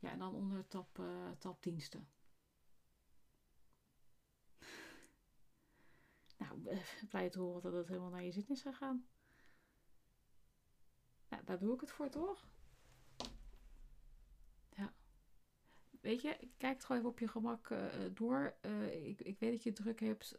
[0.00, 2.08] ja, en dan onder tab, uh, tab diensten.
[7.08, 9.06] blij te horen dat het helemaal naar je zin is gegaan.
[11.28, 12.48] Nou, daar doe ik het voor, toch?
[14.76, 14.92] Ja.
[16.00, 18.56] Weet je, kijk het gewoon even op je gemak uh, door.
[18.90, 20.38] Ik, ik weet dat je druk hebt.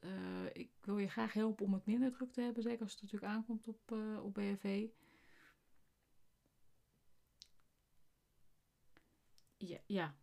[0.53, 2.63] Ik wil je graag helpen om het minder druk te hebben.
[2.63, 3.91] Zeker als het natuurlijk aankomt op,
[4.21, 4.87] op BFV.
[9.67, 10.15] Ja, ja.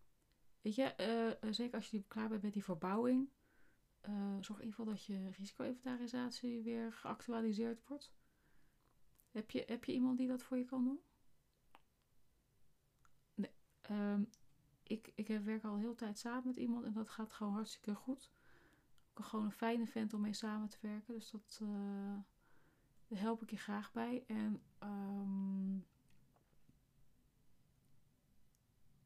[0.60, 3.28] Weet je, zeker als je klaar bent met die verbouwing.
[4.40, 8.12] zorg in ieder geval dat je risico-inventarisatie weer geactualiseerd wordt.
[9.30, 11.00] Heb je, heb je iemand die dat voor je kan doen?
[13.34, 13.50] Nee.
[13.90, 14.30] Um,
[14.82, 18.30] ik, ik werk al heel tijd samen met iemand en dat gaat gewoon hartstikke goed.
[19.14, 21.14] Ik gewoon een fijne vent om mee samen te werken.
[21.14, 21.58] Dus dat,
[23.08, 24.24] daar help ik je graag bij.
[24.26, 25.86] En um,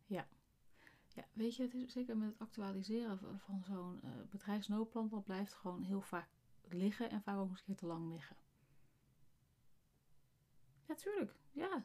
[0.07, 0.28] ja.
[1.14, 5.54] Ja, weet je, het is zeker met het actualiseren van zo'n uh, bedrijfsnoodplan, dat blijft
[5.54, 6.28] gewoon heel vaak
[6.68, 8.36] liggen en vaak ook eens een keer te lang liggen.
[10.86, 11.34] Ja, tuurlijk.
[11.50, 11.84] Ja.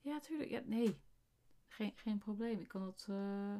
[0.00, 0.50] Ja, tuurlijk.
[0.50, 1.00] Ja, nee.
[1.66, 2.60] Geen, geen probleem.
[2.60, 3.06] Ik kan het.
[3.10, 3.56] Uh,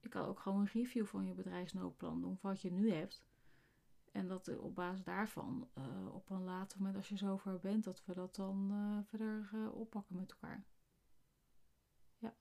[0.00, 3.22] ik kan ook gewoon een review van je bedrijfsnoodplan doen, wat je nu hebt.
[4.12, 5.68] En dat op basis daarvan,
[6.12, 10.30] op een later moment, als je zover bent, dat we dat dan verder oppakken met
[10.30, 10.64] elkaar.
[12.18, 12.34] Ja.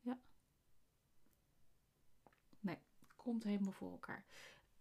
[0.00, 0.18] Ja.
[2.60, 2.78] Nee,
[3.26, 4.24] komt helemaal voor elkaar.